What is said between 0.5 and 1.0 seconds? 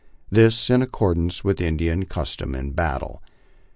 is in